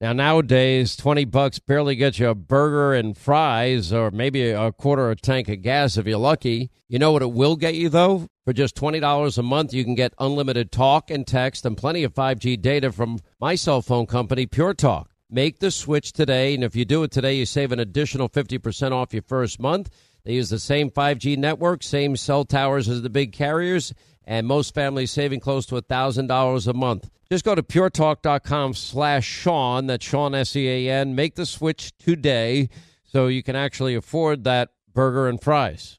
[0.00, 5.10] Now nowadays, twenty bucks barely gets you a burger and fries, or maybe a quarter
[5.10, 6.70] of a tank of gas if you're lucky.
[6.86, 8.28] You know what it will get you though?
[8.44, 12.04] For just twenty dollars a month, you can get unlimited talk and text and plenty
[12.04, 15.10] of five G data from my cell phone company, Pure Talk.
[15.28, 18.56] Make the switch today, and if you do it today, you save an additional fifty
[18.58, 19.90] percent off your first month.
[20.24, 23.94] They use the same 5G network, same cell towers as the big carriers,
[24.28, 27.10] and most families saving close to $1,000 a month.
[27.30, 31.14] Just go to puretalk.com slash Sean, that's Sean S-E-A-N.
[31.14, 32.68] Make the switch today
[33.04, 35.97] so you can actually afford that burger and fries.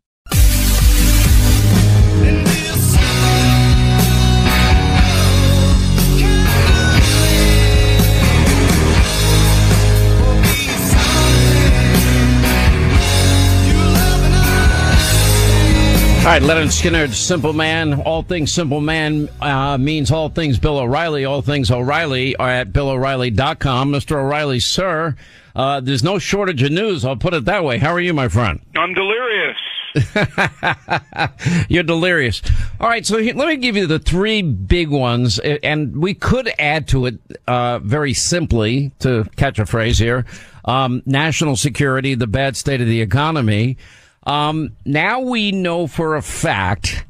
[16.20, 18.02] All right, Lynyrd Skynyrd, Simple Man.
[18.02, 21.26] All things Simple Man uh, means all things Bill O'Reilly.
[21.26, 23.92] All things O'Reilly are at BillO'Reilly.com.
[23.92, 24.18] Mr.
[24.18, 25.16] O'Reilly, sir,
[25.56, 27.04] uh, there's no shortage of news.
[27.04, 27.80] I'll put it that way.
[27.80, 28.60] How are you, my friend?
[28.76, 29.58] I'm delirious.
[31.70, 32.42] You're delirious.
[32.80, 36.52] All right, so here, let me give you the three big ones, and we could
[36.60, 40.26] add to it uh, very simply, to catch a phrase here,
[40.66, 43.78] um, national security, the bad state of the economy.
[44.30, 47.04] Um, now we know for a fact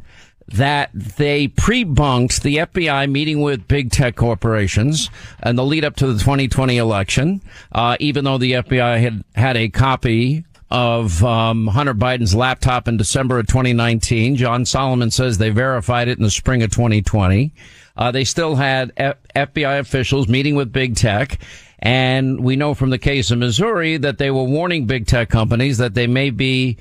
[0.48, 5.10] that they pre-bunked the FBI meeting with big tech corporations
[5.44, 7.42] and the lead up to the 2020 election,
[7.74, 12.96] uh, even though the FBI had had a copy of um, Hunter Biden's laptop in
[12.96, 14.38] December of 2019.
[14.38, 17.52] John Solomon says they verified it in the spring of 2020.
[17.98, 21.40] Uh, they still had F- FBI officials meeting with big tech.
[21.80, 25.80] And we know from the case of Missouri that they were warning big tech companies
[25.80, 26.78] that they may be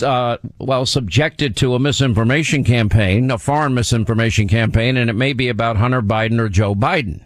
[0.00, 5.48] uh, well, subjected to a misinformation campaign, a foreign misinformation campaign, and it may be
[5.48, 7.24] about Hunter Biden or Joe Biden.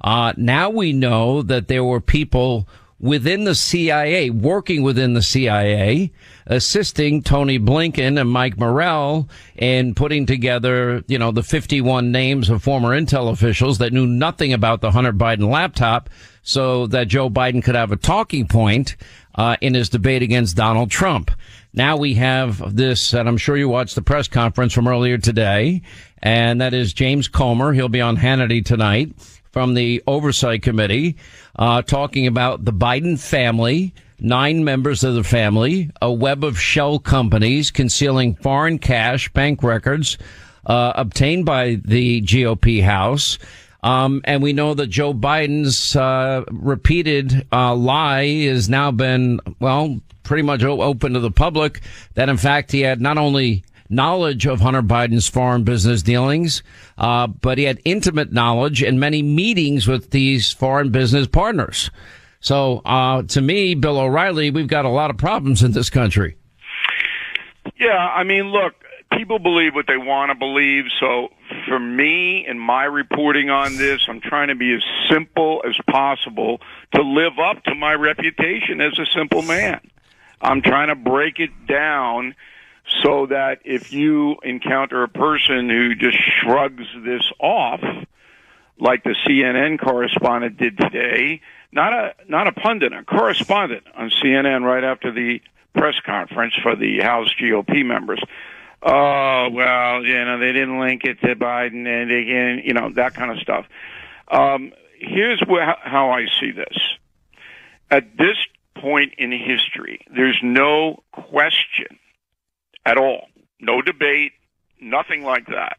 [0.00, 2.68] Uh, now we know that there were people
[3.02, 6.12] within the CIA, working within the CIA,
[6.46, 12.62] assisting Tony Blinken and Mike Morrell in putting together, you know, the 51 names of
[12.62, 16.08] former intel officials that knew nothing about the Hunter Biden laptop
[16.42, 18.96] so that Joe Biden could have a talking point
[19.34, 21.30] uh, in his debate against Donald Trump.
[21.74, 25.82] Now we have this, and I'm sure you watched the press conference from earlier today,
[26.22, 27.72] and that is James Comer.
[27.72, 29.12] He'll be on Hannity tonight
[29.52, 31.16] from the Oversight Committee,
[31.56, 36.98] uh, talking about the Biden family, nine members of the family, a web of shell
[36.98, 40.18] companies concealing foreign cash, bank records,
[40.66, 43.38] uh, obtained by the GOP House.
[43.82, 50.00] Um, and we know that Joe Biden's uh, repeated uh, lie has now been, well,
[50.22, 51.80] pretty much open to the public
[52.14, 56.62] that in fact he had not only knowledge of Hunter Biden's foreign business dealings,
[56.98, 61.90] uh, but he had intimate knowledge and many meetings with these foreign business partners.
[62.40, 66.36] So, uh, to me, Bill O'Reilly, we've got a lot of problems in this country.
[67.78, 68.74] Yeah, I mean, look,
[69.16, 70.86] people believe what they want to believe.
[70.98, 71.28] So,
[71.68, 76.60] for me and my reporting on this, I'm trying to be as simple as possible
[76.94, 79.80] to live up to my reputation as a simple man.
[80.40, 82.34] I'm trying to break it down
[83.02, 87.80] so that if you encounter a person who just shrugs this off,
[88.78, 91.40] like the CNN correspondent did today,
[91.70, 95.40] not a not a pundit, a correspondent on CNN right after the
[95.74, 98.22] press conference for the House GOP members.
[98.82, 103.14] Oh well, you know they didn't link it to Biden, and again, you know that
[103.14, 103.66] kind of stuff.
[104.28, 106.76] Um, here's where, how I see this.
[107.90, 108.36] At this
[108.74, 111.98] point in history, there's no question
[112.84, 113.28] at all,
[113.60, 114.32] no debate,
[114.80, 115.78] nothing like that,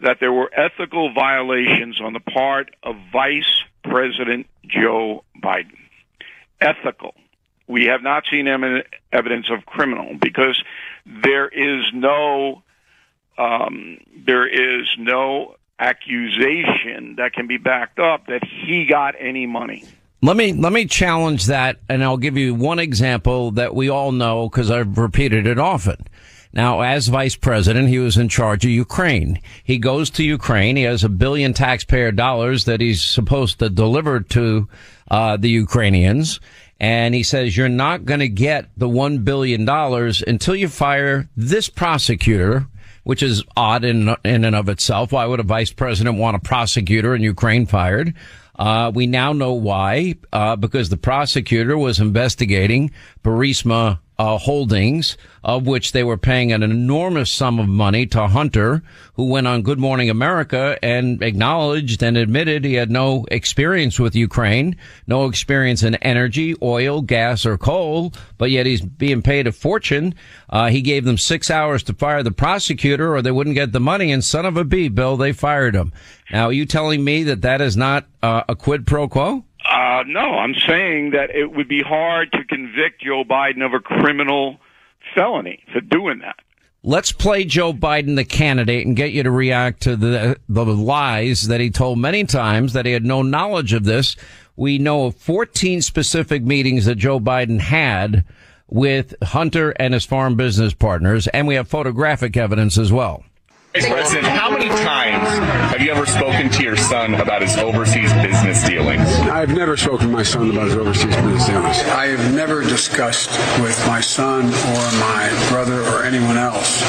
[0.00, 5.76] that there were ethical violations on the part of Vice President Joe Biden.
[6.60, 7.14] Ethical.
[7.66, 10.62] We have not seen evidence of criminal because
[11.04, 12.62] there is no
[13.36, 19.84] um, there is no accusation that can be backed up that he got any money.
[20.20, 24.10] Let me let me challenge that, and I'll give you one example that we all
[24.10, 26.08] know because I've repeated it often.
[26.52, 29.40] Now, as vice president, he was in charge of Ukraine.
[29.62, 30.76] He goes to Ukraine.
[30.76, 34.68] He has a billion taxpayer dollars that he's supposed to deliver to
[35.08, 36.40] uh, the Ukrainians.
[36.80, 41.68] And he says, you're not going to get the $1 billion until you fire this
[41.68, 42.66] prosecutor,
[43.02, 45.12] which is odd in, in and of itself.
[45.12, 48.14] Why would a vice president want a prosecutor in Ukraine fired?
[48.58, 52.90] Uh, we now know why, uh, because the prosecutor was investigating
[53.22, 58.82] Burisma uh, holdings, of which they were paying an enormous sum of money to Hunter,
[59.14, 64.16] who went on Good Morning America and acknowledged and admitted he had no experience with
[64.16, 64.76] Ukraine,
[65.06, 70.14] no experience in energy, oil, gas, or coal, but yet he's being paid a fortune.
[70.50, 73.80] Uh, he gave them six hours to fire the prosecutor or they wouldn't get the
[73.80, 75.92] money, and son of a Bill, they fired him.
[76.30, 79.44] Now, are you telling me that that is not uh, a quid pro quo?
[79.68, 83.80] Uh, no, I'm saying that it would be hard to convict Joe Biden of a
[83.80, 84.58] criminal
[85.14, 86.36] felony for doing that.
[86.82, 91.48] Let's play Joe Biden, the candidate, and get you to react to the the lies
[91.48, 94.16] that he told many times that he had no knowledge of this.
[94.56, 98.24] We know of 14 specific meetings that Joe Biden had
[98.68, 103.24] with Hunter and his foreign business partners, and we have photographic evidence as well.
[103.74, 105.28] Vice President, how many times
[105.70, 109.06] have you ever spoken to your son about his overseas business dealings?
[109.28, 111.78] I've never spoken to my son about his overseas business dealings.
[111.90, 113.28] I have never discussed
[113.60, 116.82] with my son or my brother or anyone else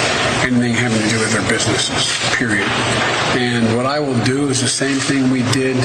[0.45, 2.67] anything having to do with their businesses, period.
[3.35, 5.75] And what I will do is the same thing we did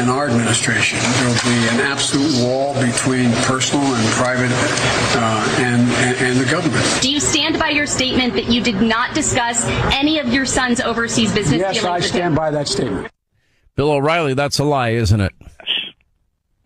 [0.00, 0.98] in our administration.
[0.98, 4.50] There will be an absolute wall between personal and private
[5.16, 6.84] uh, and, and, and the government.
[7.02, 10.80] Do you stand by your statement that you did not discuss any of your son's
[10.80, 13.12] overseas business yes, I stand by that statement.
[13.76, 15.32] Bill O'Reilly, that's a lie, isn't it?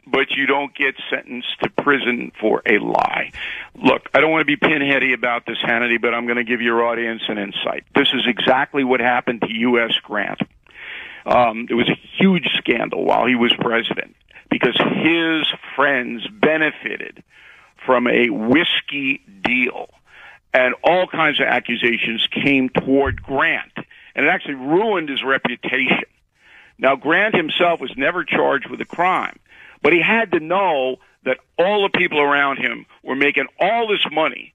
[0.06, 3.32] But you don't get sentenced to prison for a lie.
[3.74, 6.60] Look, I don't want to be pinheady about this, Hannity, but I'm going to give
[6.60, 7.84] your audience an insight.
[7.94, 9.92] This is exactly what happened to U.S.
[10.02, 10.40] Grant.
[11.26, 14.14] Um, it was a huge scandal while he was president
[14.50, 17.24] because his friends benefited
[17.84, 19.88] from a whiskey deal
[20.54, 23.72] and all kinds of accusations came toward Grant,
[24.14, 26.04] and it actually ruined his reputation.
[26.78, 29.38] Now, Grant himself was never charged with a crime,
[29.82, 34.06] but he had to know that all the people around him were making all this
[34.12, 34.54] money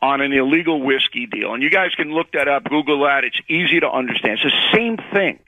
[0.00, 1.52] on an illegal whiskey deal.
[1.52, 3.24] And you guys can look that up, Google that.
[3.24, 4.38] It's easy to understand.
[4.42, 5.40] It's the same thing.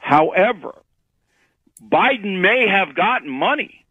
[0.00, 0.74] However,
[1.82, 3.84] Biden may have gotten money,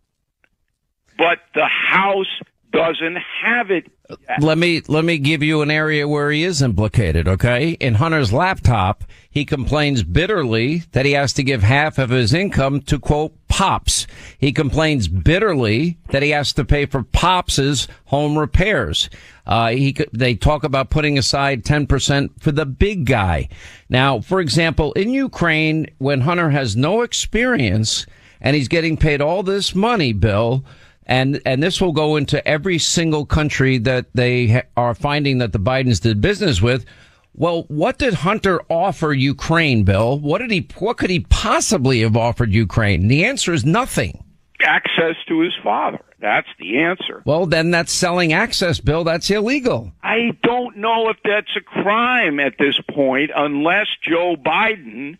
[1.17, 2.39] but the House
[2.71, 3.91] doesn't have it.
[4.39, 7.71] Let me let me give you an area where he is implicated, okay?
[7.71, 12.81] In Hunter's laptop, he complains bitterly that he has to give half of his income
[12.81, 14.07] to quote pops.
[14.37, 19.09] He complains bitterly that he has to pay for pops's home repairs.
[19.45, 23.49] Uh, he they talk about putting aside 10% for the big guy.
[23.89, 28.05] Now, for example, in Ukraine when Hunter has no experience
[28.41, 30.63] and he's getting paid all this money, Bill,
[31.09, 35.51] and and this will go into every single country that they ha- are finding that
[35.51, 36.85] the Bidens did business with.
[37.33, 40.19] Well, what did Hunter offer Ukraine, Bill?
[40.19, 40.67] What did he?
[40.77, 43.07] What could he possibly have offered Ukraine?
[43.07, 44.23] The answer is nothing.
[44.61, 45.99] Access to his father.
[46.19, 47.23] That's the answer.
[47.25, 49.03] Well, then that's selling access, Bill.
[49.03, 49.93] That's illegal.
[50.03, 55.17] I don't know if that's a crime at this point, unless Joe Biden.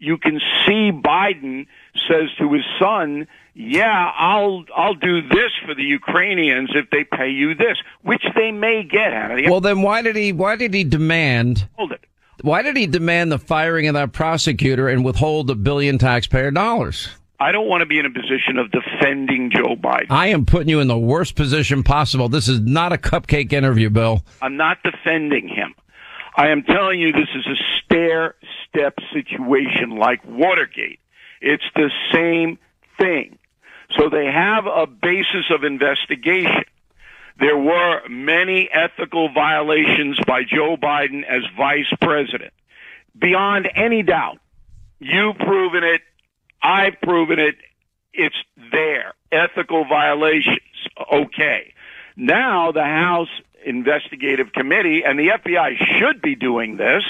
[0.00, 1.66] You can see Biden
[2.08, 3.26] says to his son,
[3.60, 8.52] "Yeah, I'll I'll do this for the Ukrainians if they pay you this," which they
[8.52, 12.04] may get out of Well, then why did he why did he demand Hold it.
[12.42, 17.08] Why did he demand the firing of that prosecutor and withhold a billion taxpayer dollars?
[17.40, 20.06] I don't want to be in a position of defending Joe Biden.
[20.10, 22.28] I am putting you in the worst position possible.
[22.28, 24.24] This is not a cupcake interview, Bill.
[24.42, 25.74] I'm not defending him.
[26.36, 28.34] I am telling you this is a stair
[28.68, 31.00] step situation like Watergate.
[31.40, 32.58] It's the same
[33.00, 33.37] thing.
[33.98, 36.64] So they have a basis of investigation.
[37.40, 42.52] There were many ethical violations by Joe Biden as vice president.
[43.18, 44.38] Beyond any doubt.
[45.00, 46.02] You've proven it.
[46.62, 47.56] I've proven it.
[48.12, 48.36] It's
[48.72, 49.14] there.
[49.30, 50.58] Ethical violations.
[51.12, 51.72] Okay.
[52.16, 53.28] Now the House
[53.64, 57.04] Investigative Committee and the FBI should be doing this,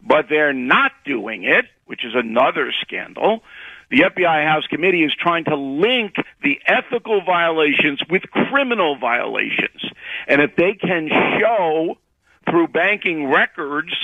[0.00, 3.42] but they're not doing it, which is another scandal.
[3.90, 9.82] The FBI House Committee is trying to link the ethical violations with criminal violations.
[10.26, 11.98] And if they can show
[12.48, 13.94] through banking records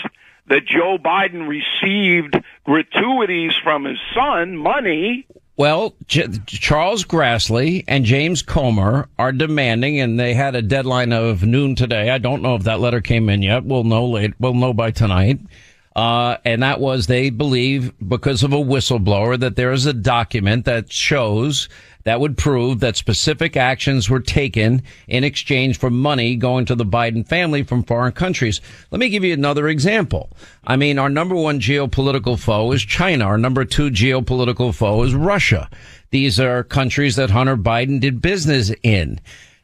[0.49, 2.35] that Joe Biden received
[2.65, 5.27] gratuities from his son, money.
[5.57, 11.45] Well, J- Charles Grassley and James Comer are demanding, and they had a deadline of
[11.45, 12.11] noon today.
[12.11, 13.65] I don't know if that letter came in yet.
[13.65, 14.33] We'll know late.
[14.41, 15.39] We'll know by tonight.
[15.97, 20.65] Uh, and that was they believe because of a whistleblower that there is a document
[20.65, 21.69] that shows
[22.05, 26.85] that would prove that specific actions were taken in exchange for money going to the
[26.85, 28.61] Biden family from foreign countries.
[28.91, 30.31] Let me give you another example.
[30.65, 33.27] I mean, our number one geopolitical foe is China.
[33.27, 35.69] Our number two geopolitical foe is Russia.
[36.11, 39.21] These are countries that Hunter Biden did business in.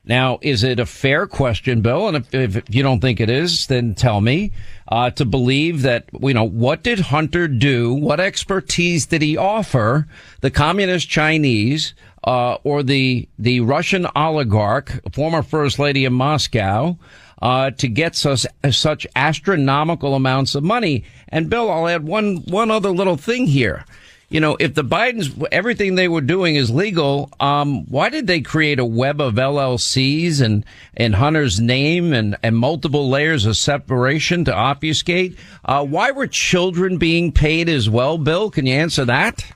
[0.07, 2.07] Now, is it a fair question, Bill?
[2.07, 4.53] And if, if you don't think it is, then tell me,
[4.87, 7.93] uh, to believe that, you know, what did Hunter do?
[7.93, 10.07] What expertise did he offer
[10.43, 16.97] the communist Chinese, uh, or the, the Russian oligarch, former first lady in Moscow,
[17.43, 21.05] uh, to get such, such astronomical amounts of money?
[21.29, 23.85] And Bill, I'll add one, one other little thing here
[24.29, 28.41] you know, if the Bidens, everything they were doing is legal, um, why did they
[28.41, 30.65] create a web of LLCs and,
[30.97, 35.39] and Hunter's name and, and multiple layers of separation to obfuscate?
[35.65, 38.51] Uh, why were children being paid as well, Bill?
[38.51, 39.47] Can you answer that?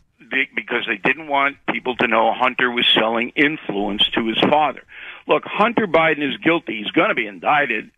[0.54, 4.84] Because they didn't want people to know Hunter was selling influence to his father.
[5.26, 6.78] Look, Hunter Biden is guilty.
[6.78, 7.90] He's going to be indicted,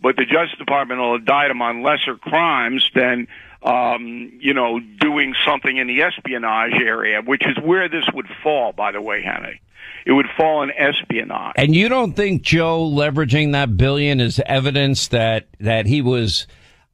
[0.00, 3.26] but the Justice Department will indict him on lesser crimes than
[3.64, 8.72] um, you know, doing something in the espionage area, which is where this would fall,
[8.72, 9.60] by the way, Henry.
[10.04, 11.54] It would fall in espionage.
[11.56, 16.46] And you don't think Joe leveraging that billion is evidence that, that he was,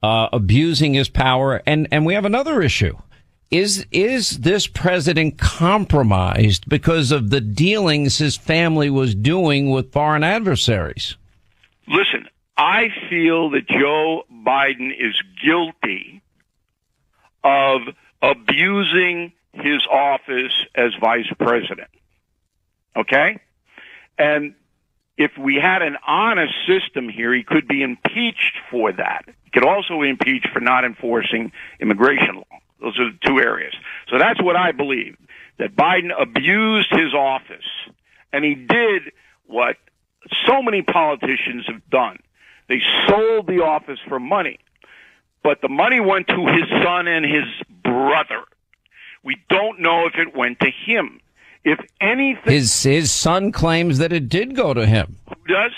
[0.02, 1.62] uh, abusing his power?
[1.66, 2.96] And, and we have another issue.
[3.50, 10.22] Is, is this president compromised because of the dealings his family was doing with foreign
[10.22, 11.16] adversaries?
[11.86, 16.17] Listen, I feel that Joe Biden is guilty
[17.48, 17.80] of
[18.22, 21.88] abusing his office as vice president.
[22.96, 23.40] Okay?
[24.18, 24.54] And
[25.16, 29.24] if we had an honest system here, he could be impeached for that.
[29.44, 32.58] He could also be impeached for not enforcing immigration law.
[32.80, 33.74] Those are the two areas.
[34.08, 35.16] So that's what I believe.
[35.58, 37.66] That Biden abused his office.
[38.32, 39.12] And he did
[39.46, 39.76] what
[40.46, 42.18] so many politicians have done.
[42.68, 44.58] They sold the office for money
[45.42, 47.44] but the money went to his son and his
[47.82, 48.42] brother.
[49.22, 51.20] We don't know if it went to him.
[51.64, 55.18] If anything, his his son claims that it did go to him.
[55.28, 55.72] Who does?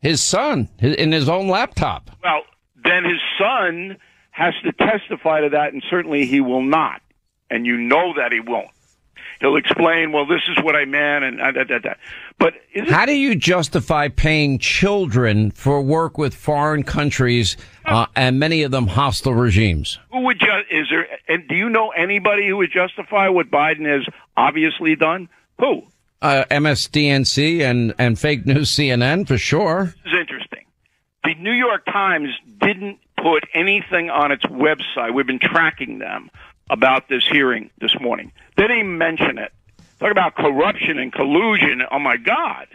[0.00, 2.10] His son in his own laptop.
[2.22, 2.42] Well,
[2.84, 3.96] then his son
[4.30, 7.00] has to testify to that, and certainly he will not.
[7.50, 8.68] And you know that he won't.
[9.44, 11.98] He'll explain, well, this is what I meant, and that, that, that.
[12.38, 12.54] But
[12.88, 18.70] how do you justify paying children for work with foreign countries uh, and many of
[18.70, 19.98] them hostile regimes?
[20.12, 21.06] Who would ju- is there?
[21.28, 25.28] And do you know anybody who would justify what Biden has obviously done?
[25.60, 25.82] Who?
[26.22, 29.94] Uh, MSDNC and and fake news CNN for sure.
[30.04, 30.64] This is interesting.
[31.22, 35.12] The New York Times didn't put anything on its website.
[35.12, 36.30] We've been tracking them
[36.70, 38.32] about this hearing this morning.
[38.56, 39.52] They didn't mention it.
[40.00, 41.82] Talk about corruption and collusion.
[41.90, 42.66] Oh my God.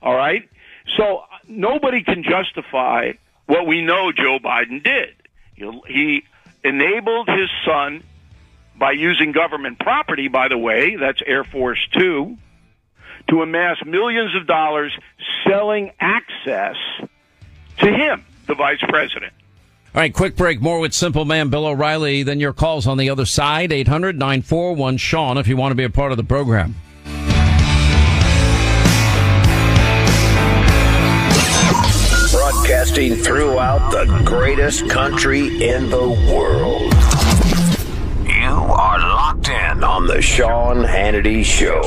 [0.00, 0.48] All right.
[0.96, 3.12] So nobody can justify
[3.46, 5.14] what we know Joe Biden did.
[5.86, 6.24] He
[6.64, 8.02] enabled his son
[8.76, 12.36] by using government property, by the way, that's Air Force Two,
[13.28, 14.96] to amass millions of dollars
[15.46, 16.76] selling access
[17.78, 19.32] to him, the vice president.
[19.94, 20.62] All right, quick break.
[20.62, 22.22] More with Simple Man Bill O'Reilly.
[22.22, 23.70] Then your calls on the other side.
[23.72, 26.76] 800 941 Sean if you want to be a part of the program.
[32.32, 36.90] Broadcasting throughout the greatest country in the world.
[38.26, 41.82] You are locked in on the Sean Hannity Show.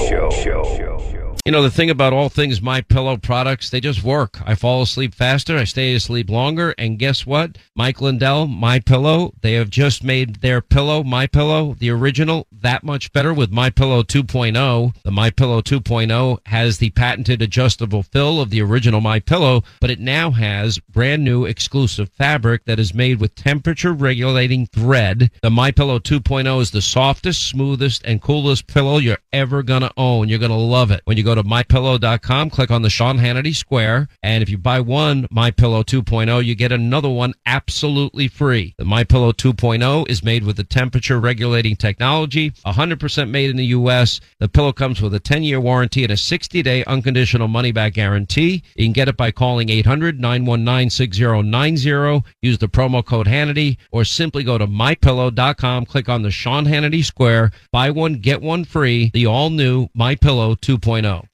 [1.46, 4.40] You know, the thing about all things My Pillow products, they just work.
[4.48, 7.60] I fall asleep faster, I stay asleep longer, and guess what?
[7.76, 12.84] Mike Lindell, My Pillow, they have just made their pillow, My Pillow, the original, that
[12.84, 14.96] much better with My Pillow 2.0.
[15.04, 19.92] The My Pillow 2.0 has the patented adjustable fill of the original My Pillow, but
[19.92, 25.30] it now has brand new exclusive fabric that is made with temperature regulating thread.
[25.44, 30.28] The My Pillow 2.0 is the softest, smoothest, and coolest pillow you're ever gonna own.
[30.28, 31.02] You're gonna love it.
[31.06, 34.80] When you go to mypillow.com, click on the Sean Hannity Square, and if you buy
[34.80, 38.74] one My Pillow 2.0, you get another one absolutely free.
[38.78, 43.66] The My Pillow 2.0 is made with the temperature regulating technology, 100% made in the
[43.66, 44.22] U.S.
[44.40, 48.64] The pillow comes with a 10-year warranty and a 60-day unconditional money-back guarantee.
[48.76, 54.58] You can get it by calling 800-919-6090, use the promo code Hannity, or simply go
[54.58, 59.88] to mypillow.com, click on the Sean Hannity Square, buy one, get one free, the all-new
[59.94, 61.25] My Pillow 2.0.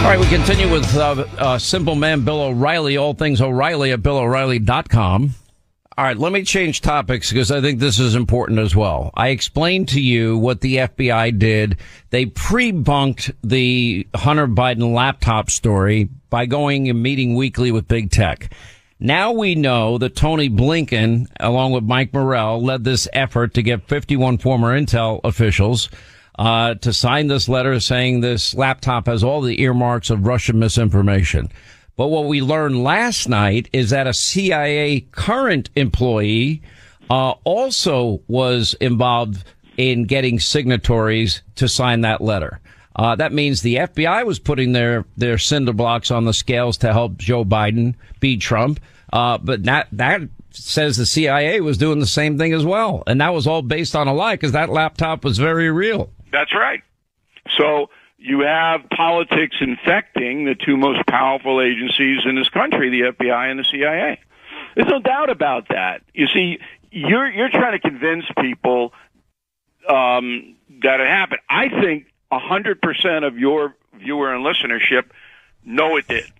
[0.00, 4.00] All right, we continue with uh, uh, Simple Man Bill O'Reilly, all things O'Reilly at
[4.00, 5.34] BillO'Reilly.com.
[5.96, 9.10] All right, let me change topics because I think this is important as well.
[9.14, 11.76] I explained to you what the FBI did.
[12.08, 18.52] They pre-bunked the Hunter Biden laptop story by going and meeting weekly with big tech.
[18.98, 23.86] Now we know that Tony Blinken, along with Mike Morrell, led this effort to get
[23.86, 25.90] 51 former Intel officials
[26.38, 31.50] uh, to sign this letter saying this laptop has all the earmarks of Russian misinformation.
[31.96, 36.62] But what we learned last night is that a CIA current employee
[37.10, 39.44] uh, also was involved
[39.76, 42.60] in getting signatories to sign that letter.
[42.96, 46.92] Uh, that means the FBI was putting their, their cinder blocks on the scales to
[46.92, 48.80] help Joe Biden beat Trump.
[49.12, 53.02] Uh, but that, that says the CIA was doing the same thing as well.
[53.06, 56.10] And that was all based on a lie because that laptop was very real.
[56.32, 56.82] That's right.
[57.56, 63.50] So you have politics infecting the two most powerful agencies in this country, the FBI
[63.50, 64.20] and the CIA.
[64.76, 66.02] There's no doubt about that.
[66.14, 66.58] You see,
[66.90, 68.92] you're you're trying to convince people
[69.88, 71.40] um, that it happened.
[71.48, 75.04] I think hundred percent of your viewer and listenership
[75.64, 76.30] know it did.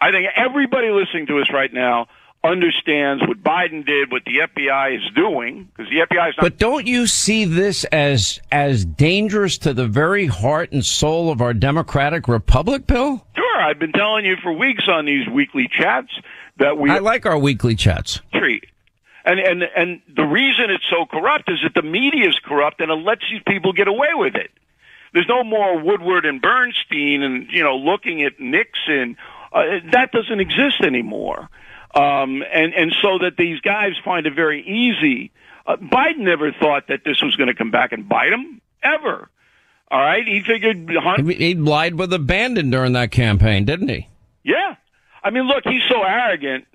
[0.00, 2.08] I think everybody listening to us right now
[2.46, 6.42] understands what Biden did, what the FBI is doing, because the FBI is not.
[6.42, 11.40] But don't you see this as as dangerous to the very heart and soul of
[11.40, 13.24] our democratic republic, Bill?
[13.34, 16.10] Sure, I've been telling you for weeks on these weekly chats
[16.58, 16.90] that we.
[16.90, 18.20] I like our weekly chats.
[18.32, 18.64] Treat.
[19.26, 22.92] And, and, and the reason it's so corrupt is that the media is corrupt and
[22.92, 24.52] it lets these people get away with it.
[25.12, 29.16] There's no more Woodward and Bernstein and, you know, looking at Nixon.
[29.52, 31.48] Uh, that doesn't exist anymore.
[31.94, 35.30] Um, and, and so that these guys find it very easy.
[35.66, 39.28] Uh, Biden never thought that this was going to come back and bite him, ever.
[39.90, 40.26] All right?
[40.26, 40.90] He figured.
[41.18, 44.08] He, he lied with abandon during that campaign, didn't he?
[44.44, 44.76] Yeah.
[45.22, 46.66] I mean, look, he's so arrogant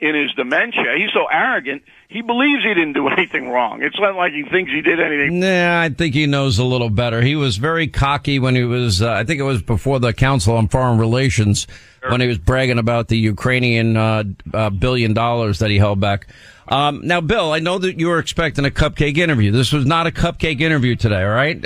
[0.00, 0.94] in his dementia.
[0.96, 1.82] He's so arrogant.
[2.08, 3.82] He believes he didn't do anything wrong.
[3.82, 5.40] It's not like he thinks he did anything.
[5.40, 7.20] Nah, I think he knows a little better.
[7.20, 10.56] He was very cocky when he was, uh, I think it was before the Council
[10.56, 11.66] on Foreign Relations
[12.00, 12.10] sure.
[12.10, 16.28] when he was bragging about the Ukrainian, uh, uh, billion dollars that he held back.
[16.68, 19.50] Um, now, Bill, I know that you were expecting a cupcake interview.
[19.50, 21.64] This was not a cupcake interview today, all right?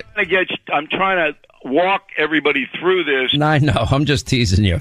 [0.73, 3.41] I'm trying to walk everybody through this.
[3.41, 3.87] I know.
[3.91, 4.81] I'm just teasing you.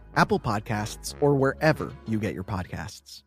[0.15, 3.23] Apple Podcasts, or wherever you get your podcasts.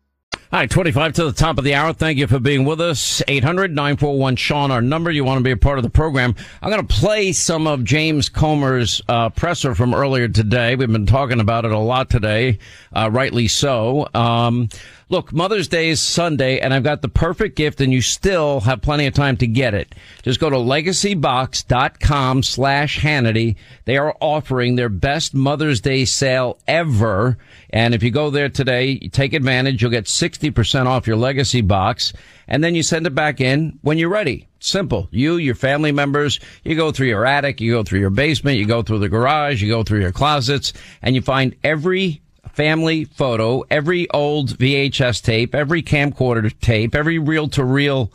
[0.51, 1.91] Hi, 25 to the top of the hour.
[1.91, 3.21] Thank you for being with us.
[3.27, 5.09] 800-941-SEAN, our number.
[5.09, 6.35] You want to be a part of the program.
[6.61, 10.75] I'm going to play some of James Comer's uh, presser from earlier today.
[10.75, 12.59] We've been talking about it a lot today,
[12.95, 14.07] uh, rightly so.
[14.13, 14.69] Um,
[15.07, 18.81] Look, Mother's Day is Sunday, and I've got the perfect gift, and you still have
[18.81, 19.93] plenty of time to get it.
[20.23, 23.55] Just go to legacybox.com slash Hannity.
[23.85, 27.37] They are offering their best Mother's Day sale ever.
[27.69, 29.79] And if you go there today, take advantage.
[29.79, 32.11] You'll get 60% off your legacy box,
[32.47, 34.47] and then you send it back in when you're ready.
[34.59, 35.07] Simple.
[35.11, 38.65] You, your family members, you go through your attic, you go through your basement, you
[38.65, 42.23] go through the garage, you go through your closets, and you find every
[42.55, 48.11] family photo, every old VHS tape, every camcorder tape, every reel to reel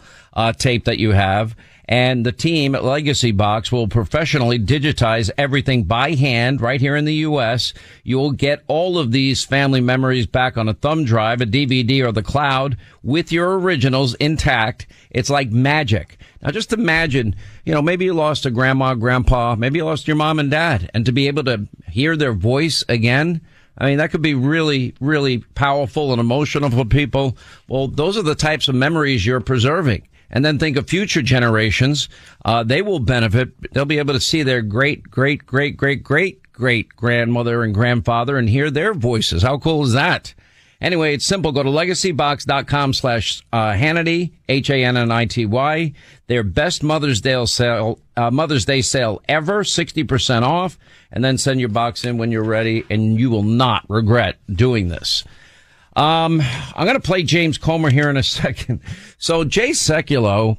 [0.58, 1.54] tape that you have,
[1.90, 7.04] And the team at Legacy Box will professionally digitize everything by hand right here in
[7.04, 7.74] the U.S.
[8.04, 12.06] You will get all of these family memories back on a thumb drive, a DVD,
[12.06, 14.86] or the cloud with your originals intact.
[15.10, 16.16] It's like magic.
[16.40, 20.16] Now just imagine, you know, maybe you lost a grandma, grandpa, maybe you lost your
[20.16, 23.40] mom and dad, and to be able to hear their voice again.
[23.80, 27.36] I mean, that could be really, really powerful and emotional for people.
[27.66, 30.06] Well, those are the types of memories you're preserving.
[30.30, 32.08] And then think of future generations.
[32.44, 33.72] Uh, they will benefit.
[33.72, 38.36] They'll be able to see their great, great, great, great, great, great grandmother and grandfather
[38.36, 39.42] and hear their voices.
[39.42, 40.34] How cool is that?
[40.80, 41.52] Anyway, it's simple.
[41.52, 45.92] Go to legacybox.com slash uh, Hannity, H-A-N-N-I-T-Y.
[46.26, 50.78] Their best Mother's Day sale, uh, Mother's Day sale ever, 60% off.
[51.12, 54.88] And then send your box in when you're ready and you will not regret doing
[54.88, 55.24] this.
[55.96, 56.40] Um,
[56.74, 58.80] I'm going to play James Comer here in a second.
[59.18, 60.56] So Jay Sekulow,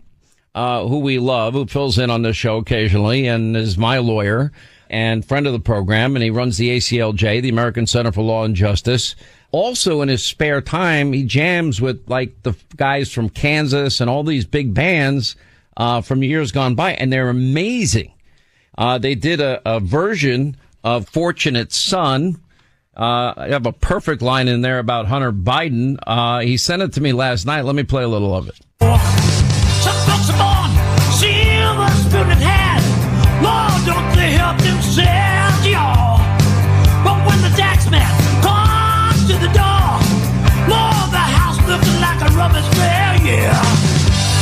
[0.53, 4.51] uh, who we love, who fills in on this show occasionally and is my lawyer
[4.91, 8.43] and friend of the program, and he runs the ACLJ, the American Center for Law
[8.43, 9.15] and Justice.
[9.51, 14.23] Also, in his spare time, he jams with like the guys from Kansas and all
[14.23, 15.37] these big bands
[15.77, 18.13] uh, from years gone by, and they're amazing.
[18.77, 22.39] Uh, they did a, a version of "Fortunate Son."
[22.95, 25.97] Uh, I have a perfect line in there about Hunter Biden.
[26.05, 27.63] Uh, he sent it to me last night.
[27.63, 28.59] Let me play a little of it.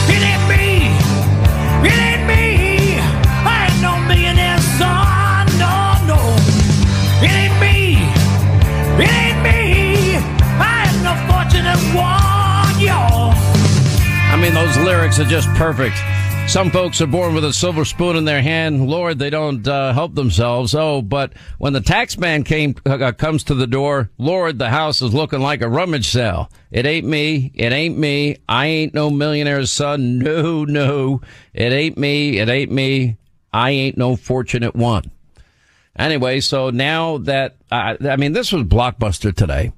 [0.07, 0.87] It ain't me.
[1.85, 2.97] It ain't me.
[2.99, 6.19] I ain't no millionaire son, no, no.
[7.21, 7.99] It ain't me.
[9.03, 10.15] It ain't me.
[10.59, 13.33] I am no fortunate one, y'all.
[14.31, 15.97] I mean, those lyrics are just perfect.
[16.49, 18.87] Some folks are born with a silver spoon in their hand.
[18.87, 20.73] Lord, they don't uh, help themselves.
[20.73, 25.03] Oh, but when the tax man came uh, comes to the door, Lord, the house
[25.03, 26.49] is looking like a rummage sale.
[26.71, 27.51] It ain't me.
[27.53, 28.37] It ain't me.
[28.49, 30.17] I ain't no millionaire's son.
[30.17, 31.21] No, no.
[31.53, 32.39] It ain't me.
[32.39, 33.17] It ain't me.
[33.53, 35.11] I ain't no fortunate one.
[35.99, 39.71] Anyway, so now that uh, I mean, this was blockbuster today,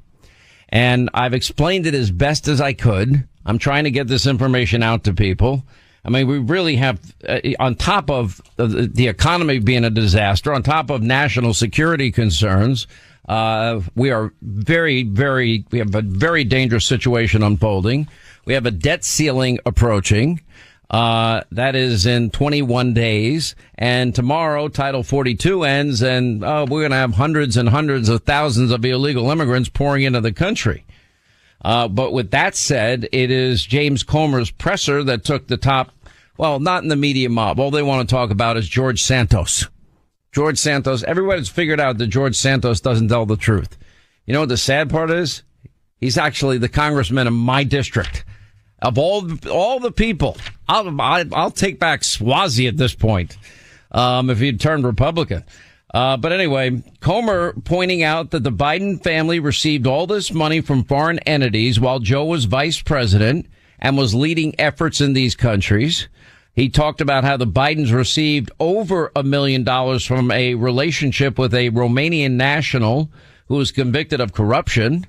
[0.69, 3.27] and I've explained it as best as I could.
[3.45, 5.65] I'm trying to get this information out to people.
[6.03, 10.53] I mean, we really have, uh, on top of the, the economy being a disaster,
[10.53, 12.87] on top of national security concerns,
[13.29, 18.07] uh, we are very, very, we have a very dangerous situation unfolding.
[18.45, 20.41] We have a debt ceiling approaching.
[20.89, 23.55] Uh, that is in 21 days.
[23.75, 28.23] And tomorrow, Title 42 ends, and uh, we're going to have hundreds and hundreds of
[28.23, 30.83] thousands of illegal immigrants pouring into the country.
[31.63, 35.91] Uh, but with that said, it is James Comer's presser that took the top.
[36.38, 37.60] Well, not in the media mob.
[37.60, 39.67] All they want to talk about is George Santos.
[40.32, 41.04] George Santos.
[41.04, 43.78] Everybody's figured out that George Santos doesn't tell the truth.
[44.26, 45.43] You know what the sad part is?
[46.00, 48.26] He's actually the congressman in my district.
[48.82, 53.38] Of all all the people, I'll I'll take back Suozzi at this point.
[53.91, 55.43] Um, if he'd turned Republican.
[55.93, 60.86] Uh, but anyway, Comer pointing out that the Biden family received all this money from
[60.86, 63.47] foreign entities while Joe was vice president
[63.80, 66.08] and was leading efforts in these countries.
[66.54, 71.54] He talked about how the Bidens received over a million dollars from a relationship with
[71.54, 73.10] a Romanian national
[73.47, 75.06] who was convicted of corruption.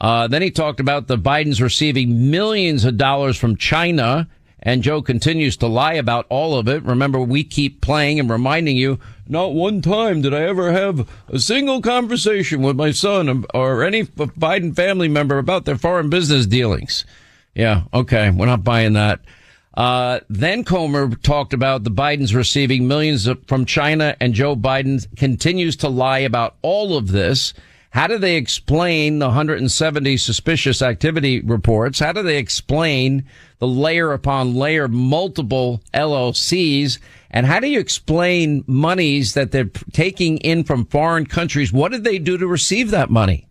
[0.00, 4.28] Uh, then he talked about the Bidens receiving millions of dollars from China
[4.62, 6.82] and Joe continues to lie about all of it.
[6.84, 11.38] Remember, we keep playing and reminding you, not one time did I ever have a
[11.38, 17.04] single conversation with my son or any Biden family member about their foreign business dealings.
[17.54, 19.20] Yeah, okay, we're not buying that.
[19.74, 25.76] Uh, then Comer talked about the Bidens receiving millions from China and Joe Biden continues
[25.76, 27.54] to lie about all of this.
[27.92, 31.98] How do they explain the 170 suspicious activity reports?
[31.98, 33.26] How do they explain
[33.58, 36.98] the layer upon layer multiple LLCs?
[37.30, 41.70] And how do you explain monies that they're taking in from foreign countries?
[41.70, 43.46] What did they do to receive that money?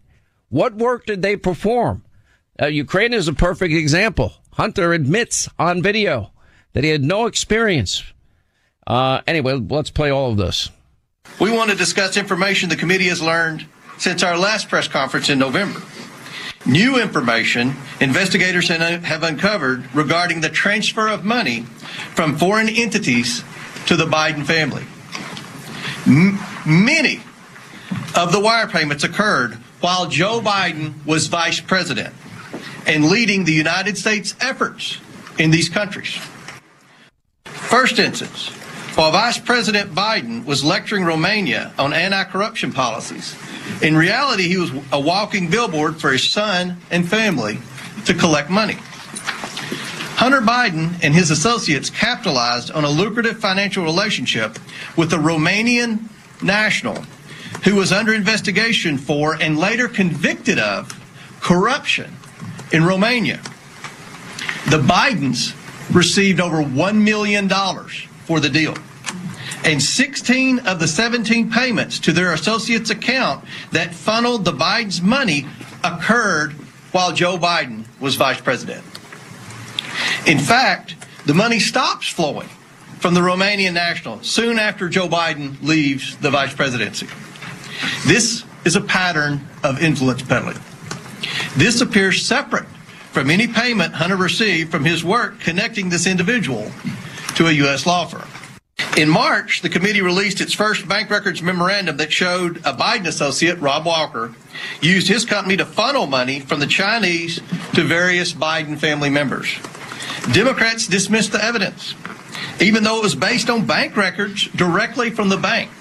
[0.50, 2.04] What work did they perform?
[2.60, 4.34] Uh, Ukraine is a perfect example.
[4.54, 6.32] Hunter admits on video
[6.74, 8.04] that he had no experience.
[8.88, 10.72] Uh, anyway, let's play all of this.
[11.40, 13.68] We want to discuss information the committee has learned
[14.02, 15.80] since our last press conference in November.
[16.66, 21.62] New information investigators have uncovered regarding the transfer of money
[22.16, 23.44] from foreign entities
[23.86, 24.84] to the Biden family.
[26.08, 27.22] M- many
[28.16, 32.16] of the wire payments occurred while Joe Biden was vice president
[32.88, 34.98] and leading the United States efforts
[35.38, 36.18] in these countries.
[37.46, 38.50] First instance,
[38.96, 43.36] while Vice President Biden was lecturing Romania on anti corruption policies,
[43.82, 47.60] in reality, he was a walking billboard for his son and family
[48.06, 48.78] to collect money.
[50.16, 54.60] Hunter Biden and his associates capitalized on a lucrative financial relationship
[54.96, 56.08] with a Romanian
[56.44, 57.04] national
[57.64, 60.92] who was under investigation for and later convicted of
[61.40, 62.16] corruption
[62.72, 63.38] in Romania.
[64.70, 65.56] The Bidens
[65.94, 67.50] received over $1 million
[68.26, 68.76] for the deal.
[69.64, 75.46] And 16 of the 17 payments to their associates' account that funneled the Biden's money
[75.84, 76.54] occurred
[76.92, 78.84] while Joe Biden was vice president.
[80.26, 80.96] In fact,
[81.26, 82.50] the money stops flowing
[83.00, 87.08] from the Romanian national soon after Joe Biden leaves the vice presidency.
[88.06, 90.58] This is a pattern of influence peddling.
[91.56, 92.66] This appears separate
[93.12, 96.72] from any payment Hunter received from his work connecting this individual
[97.36, 97.86] to a U.S.
[97.86, 98.28] law firm.
[98.98, 103.60] In March, the committee released its first bank records memorandum that showed a Biden associate,
[103.60, 104.34] Rob Walker,
[104.82, 107.40] used his company to funnel money from the Chinese
[107.74, 109.58] to various Biden family members.
[110.34, 111.96] Democrats dismissed the evidence,
[112.60, 115.72] even though it was based on bank records directly from the bank.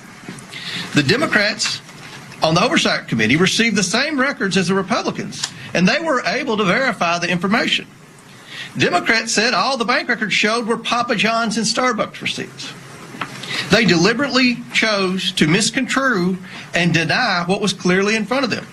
[0.94, 1.80] The Democrats
[2.42, 6.56] on the Oversight Committee received the same records as the Republicans, and they were able
[6.56, 7.86] to verify the information.
[8.78, 12.72] Democrats said all the bank records showed were Papa John's and Starbucks receipts.
[13.70, 16.38] They deliberately chose to misconstrue
[16.74, 18.66] and deny what was clearly in front of them.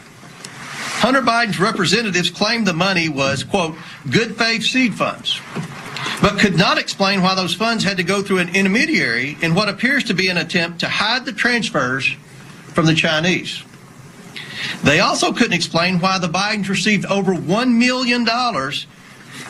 [0.99, 3.75] Hunter Biden's representatives claimed the money was, quote,
[4.09, 5.39] good faith seed funds,
[6.21, 9.69] but could not explain why those funds had to go through an intermediary in what
[9.69, 12.15] appears to be an attempt to hide the transfers
[12.73, 13.63] from the Chinese.
[14.83, 18.25] They also couldn't explain why the Bidens received over $1 million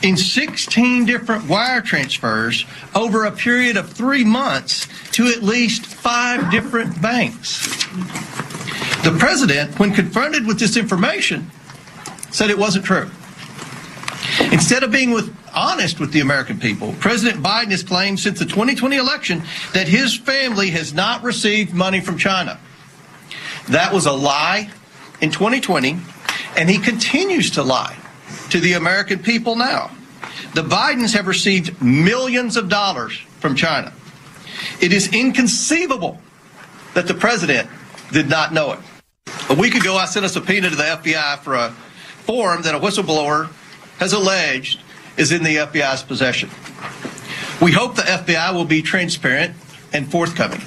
[0.03, 6.51] in 16 different wire transfers over a period of three months to at least five
[6.51, 7.67] different banks.
[9.03, 11.49] The president, when confronted with this information,
[12.31, 13.09] said it wasn't true.
[14.51, 18.45] Instead of being with, honest with the American people, President Biden has claimed since the
[18.45, 19.41] 2020 election
[19.73, 22.59] that his family has not received money from China.
[23.69, 24.69] That was a lie
[25.21, 25.97] in 2020,
[26.55, 27.97] and he continues to lie
[28.49, 29.91] to the American people now.
[30.53, 33.93] The Bidens have received millions of dollars from China.
[34.81, 36.19] It is inconceivable
[36.93, 37.69] that the president
[38.11, 38.79] did not know it.
[39.49, 42.79] A week ago, I sent a subpoena to the FBI for a form that a
[42.79, 43.49] whistleblower
[43.99, 44.79] has alleged
[45.17, 46.49] is in the FBI's possession.
[47.61, 49.55] We hope the FBI will be transparent
[49.93, 50.61] and forthcoming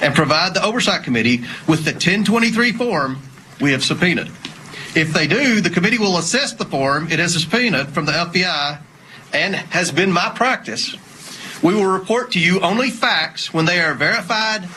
[0.00, 3.20] and provide the Oversight Committee with the 1023 form
[3.60, 4.30] we have subpoenaed.
[4.94, 8.80] If they do, the committee will assess the form it has subpoenaed from the FBI
[9.32, 10.96] and has been my practice.
[11.62, 14.68] We will report to you only facts when they are verified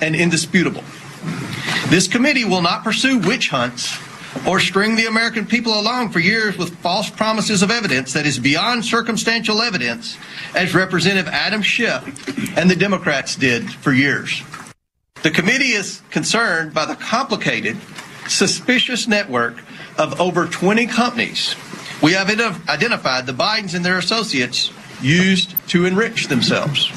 [0.00, 0.84] and indisputable.
[1.88, 3.98] This committee will not pursue witch hunts
[4.46, 8.38] or string the American people along for years with false promises of evidence that is
[8.38, 10.16] beyond circumstantial evidence,
[10.54, 14.42] as Representative Adam Schiff and the Democrats did for years.
[15.22, 17.76] The committee is concerned by the complicated,
[18.28, 19.62] suspicious network
[19.98, 21.54] of over 20 companies
[22.02, 22.28] we have
[22.68, 26.90] identified the Bidens and their associates used to enrich themselves.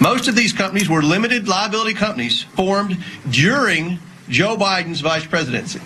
[0.00, 2.96] Most of these companies were limited liability companies formed
[3.28, 5.80] during Joe Biden's vice presidency.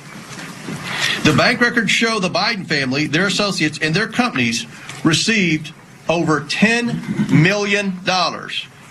[1.24, 4.66] The bank records show the Biden family, their associates, and their companies
[5.04, 5.72] received
[6.08, 7.92] over $10 million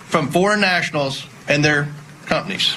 [0.08, 1.88] from foreign nationals and their
[2.26, 2.74] companies.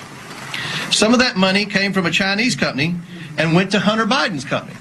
[0.92, 2.96] Some of that money came from a Chinese company
[3.38, 4.78] and went to Hunter Biden's company.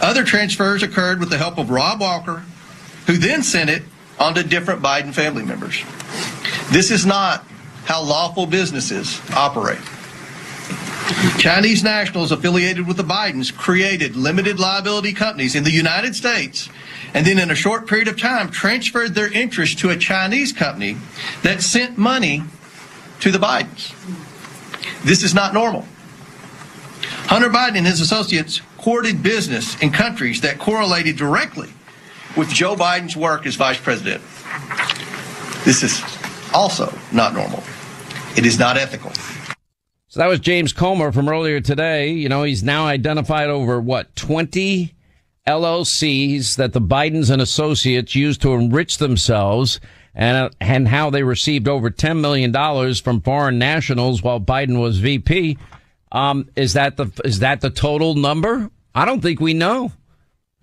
[0.00, 2.44] Other transfers occurred with the help of Rob Walker,
[3.06, 3.82] who then sent it
[4.18, 5.82] on to different Biden family members.
[6.70, 7.44] This is not
[7.84, 9.80] how lawful businesses operate.
[11.38, 16.68] Chinese nationals affiliated with the Bidens created limited liability companies in the United States
[17.14, 20.96] and then in a short period of time transferred their interest to a Chinese company
[21.42, 22.42] that sent money
[23.20, 23.94] to the Bidens.
[25.04, 25.86] This is not normal.
[27.26, 31.68] Hunter Biden and his associates courted business in countries that correlated directly
[32.36, 34.22] with Joe Biden's work as vice president.
[35.64, 36.02] This is
[36.54, 37.62] also not normal.
[38.36, 39.12] It is not ethical.
[40.08, 42.12] So that was James Comer from earlier today.
[42.12, 44.94] You know, he's now identified over what, 20
[45.46, 49.80] LLCs that the Bidens and associates used to enrich themselves
[50.14, 55.58] and, and how they received over $10 million from foreign nationals while Biden was VP.
[56.10, 58.70] Um, is that the, is that the total number?
[58.94, 59.92] I don't think we know.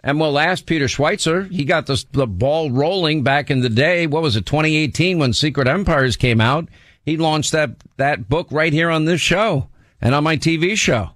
[0.04, 1.50] And we'll ask Peter Schweizer.
[1.50, 4.06] He got the, the ball rolling back in the day.
[4.06, 6.68] What was it, 2018 when Secret Empires came out?
[7.04, 9.70] He launched that, that book right here on this show
[10.02, 11.15] and on my TV show.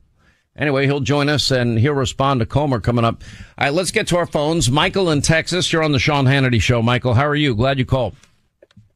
[0.59, 3.23] Anyway, he'll join us and he'll respond to Comer coming up.
[3.57, 4.69] All right, let's get to our phones.
[4.69, 6.81] Michael in Texas, you're on the Sean Hannity show.
[6.81, 7.55] Michael, how are you?
[7.55, 8.15] Glad you called.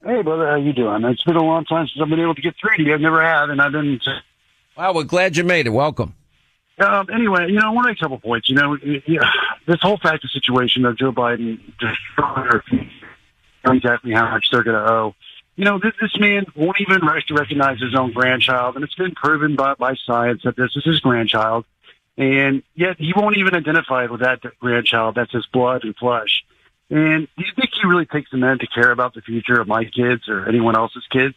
[0.06, 1.06] Hey, brother, how you doing?
[1.06, 2.94] It's been a long time since I've been able to get through to you.
[2.94, 4.02] I've never have, and I've been.
[4.78, 5.70] Wow, we're glad you made it.
[5.70, 6.14] Welcome.
[6.80, 8.50] Um, anyway, you know, I want to make a couple points.
[8.50, 8.78] You know,
[9.66, 12.00] this whole factor situation of Joe Biden just
[13.66, 15.16] exactly how much they're going to owe.
[15.56, 19.56] You know, this, this man won't even recognize his own grandchild, and it's been proven
[19.56, 21.66] by, by science that this is his grandchild.
[22.18, 25.16] And yet he won't even identify with that grandchild.
[25.16, 26.44] That's his blood and flesh.
[26.90, 29.68] And do you think he really takes a minute to care about the future of
[29.68, 31.36] my kids or anyone else's kids?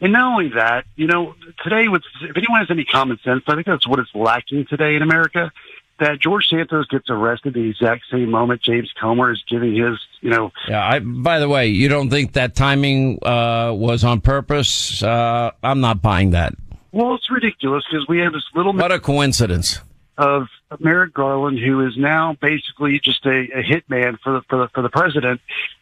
[0.00, 3.54] And not only that, you know, today with if anyone has any common sense, I
[3.54, 5.52] think that's what is lacking today in America.
[6.00, 10.30] That George Santos gets arrested the exact same moment James Comer is giving his, you
[10.30, 10.50] know.
[10.68, 10.84] Yeah.
[10.84, 15.02] I, by the way, you don't think that timing uh, was on purpose?
[15.02, 16.54] Uh, I'm not buying that.
[16.90, 18.72] Well, it's ridiculous because we have this little.
[18.72, 19.80] What a coincidence
[20.16, 20.46] of
[20.78, 24.82] Merrick Garland, who is now basically just a, a hitman for the, for the for
[24.82, 25.40] the president.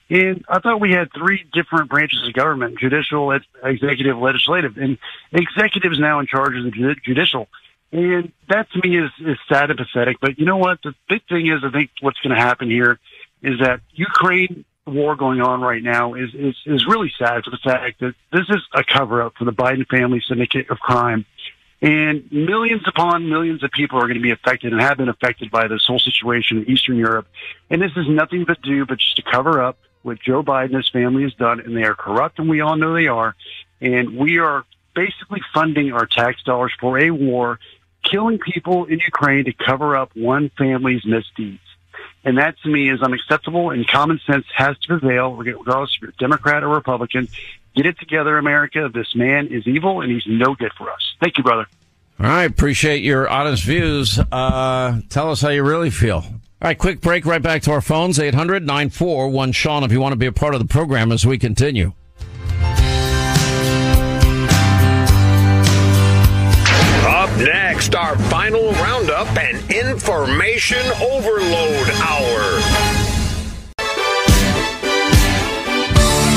[0.09, 4.99] And I thought we had three different branches of government: judicial, executive, legislative, and
[5.33, 7.49] executive is now in charge of the judicial.
[7.93, 10.19] And that to me is, is sad and pathetic.
[10.21, 10.81] But you know what?
[10.83, 12.99] The big thing is, I think what's going to happen here
[13.43, 17.59] is that Ukraine war going on right now is, is, is really sad for the
[17.59, 21.27] fact that this is a cover up for the Biden family syndicate of crime.
[21.83, 25.51] And millions upon millions of people are going to be affected and have been affected
[25.51, 27.27] by this whole situation in Eastern Europe.
[27.71, 30.77] And this is nothing but do but just to cover up what Joe Biden and
[30.77, 31.61] his family has done.
[31.61, 33.35] And they are corrupt, and we all know they are.
[33.81, 34.65] And we are
[34.95, 37.59] basically funding our tax dollars for a war,
[38.03, 41.61] killing people in Ukraine to cover up one family's misdeeds.
[42.25, 46.13] And that to me is unacceptable and common sense has to prevail regardless if you're
[46.19, 47.29] Democrat or Republican.
[47.75, 48.91] Get it together, America.
[48.93, 51.01] This man is evil and he's no good for us.
[51.21, 51.67] Thank you, brother.
[52.21, 52.51] All right.
[52.51, 54.19] Appreciate your honest views.
[54.31, 56.17] Uh, tell us how you really feel.
[56.17, 56.79] All right.
[56.79, 57.27] Quick break.
[57.27, 58.21] Right back to our phones.
[58.21, 61.39] 800 941 Sean if you want to be a part of the program as we
[61.39, 61.93] continue.
[67.45, 72.63] Next, our final roundup and information overload hour.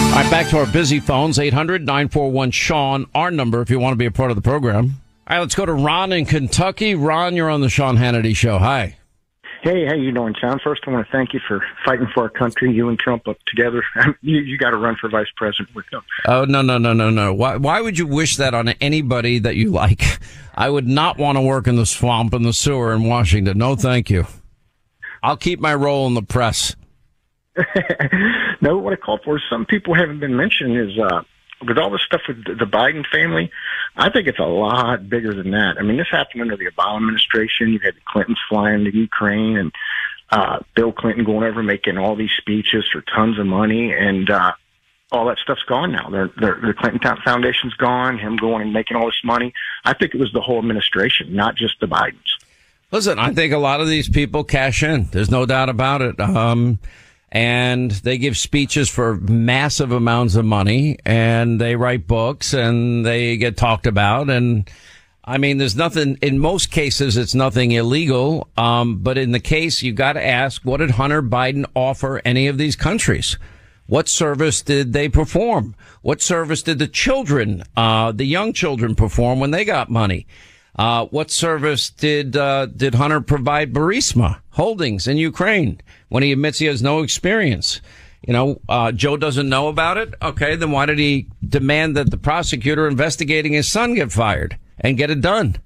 [0.09, 3.91] All right, back to our busy phones, 800 941 Sean, our number if you want
[3.91, 4.95] to be a part of the program.
[5.27, 6.95] All right, let's go to Ron in Kentucky.
[6.95, 8.57] Ron, you're on the Sean Hannity Show.
[8.57, 8.95] Hi.
[9.65, 10.59] Hey, how you doing, Sean?
[10.63, 12.71] First, I want to thank you for fighting for our country.
[12.71, 13.83] You and Trump up together.
[14.21, 16.03] you you got to run for vice president with him.
[16.27, 17.33] Oh no no no no no!
[17.33, 20.03] Why why would you wish that on anybody that you like?
[20.53, 23.57] I would not want to work in the swamp and the sewer in Washington.
[23.57, 24.27] No, thank you.
[25.23, 26.75] I'll keep my role in the press.
[28.61, 31.23] no, what I call for is some people haven't been mentioned is uh,
[31.61, 33.51] with all this stuff with the Biden family.
[33.95, 35.75] I think it's a lot bigger than that.
[35.79, 37.69] I mean, this happened under the Obama administration.
[37.69, 39.71] You had the Clintons flying to Ukraine and
[40.31, 44.53] uh, Bill Clinton going over making all these speeches for tons of money, and uh,
[45.11, 46.09] all that stuff's gone now.
[46.09, 48.17] They're, they're, the Clinton Foundation's gone.
[48.17, 49.53] Him going and making all this money.
[49.83, 52.15] I think it was the whole administration, not just the Bidens.
[52.91, 55.05] Listen, I think a lot of these people cash in.
[55.11, 56.19] There's no doubt about it.
[56.19, 56.79] Um,
[57.35, 63.35] and they give speeches for massive amounts of money and they write books and they
[63.35, 64.29] get talked about.
[64.29, 64.69] And
[65.25, 68.47] I mean, there's nothing, in most cases, it's nothing illegal.
[68.55, 72.47] Um, but in the case, you got to ask, what did Hunter Biden offer any
[72.47, 73.37] of these countries?
[73.87, 75.75] What service did they perform?
[76.03, 80.25] What service did the children, uh, the young children perform when they got money?
[80.77, 86.59] Uh, what service did uh, did Hunter provide Burisma Holdings in Ukraine when he admits
[86.59, 87.79] he has no experience?
[88.27, 90.13] You know, uh, Joe doesn't know about it.
[90.21, 94.97] Okay, then why did he demand that the prosecutor investigating his son get fired and
[94.97, 95.57] get it done?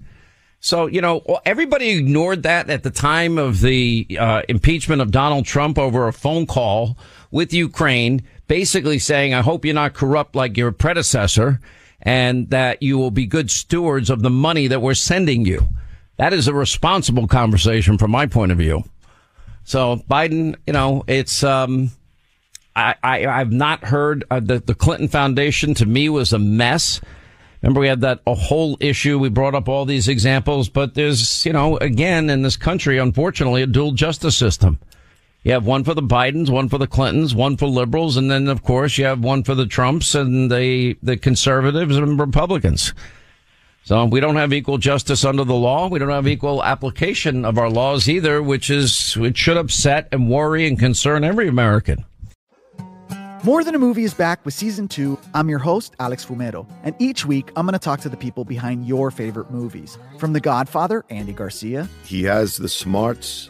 [0.59, 5.45] So, you know, everybody ignored that at the time of the uh, impeachment of Donald
[5.45, 6.97] Trump over a phone call
[7.31, 11.61] with Ukraine, basically saying, I hope you're not corrupt like your predecessor
[12.01, 15.67] and that you will be good stewards of the money that we're sending you.
[16.17, 18.83] That is a responsible conversation from my point of view.
[19.63, 21.91] So Biden, you know, it's, um,
[22.75, 27.01] I, I, I've not heard uh, the, the Clinton Foundation to me was a mess.
[27.61, 29.19] Remember, we had that a whole issue.
[29.19, 33.61] We brought up all these examples, but there's, you know, again, in this country, unfortunately,
[33.61, 34.79] a dual justice system.
[35.43, 38.49] You have one for the Bidens, one for the Clintons, one for liberals, and then
[38.49, 42.93] of course you have one for the Trumps and the the conservatives and Republicans.
[43.83, 45.87] So we don't have equal justice under the law.
[45.87, 50.29] We don't have equal application of our laws either, which is, which should upset and
[50.29, 52.05] worry and concern every American.
[53.43, 55.17] More Than a Movie is back with season two.
[55.33, 58.43] I'm your host, Alex Fumero, and each week I'm going to talk to the people
[58.43, 59.97] behind your favorite movies.
[60.17, 63.49] From The Godfather, Andy Garcia, He has the smarts